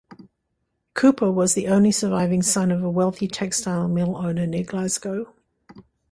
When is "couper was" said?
0.95-1.53